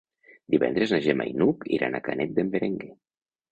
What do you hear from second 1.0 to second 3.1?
Gemma i n'Hug iran a Canet d'en Berenguer.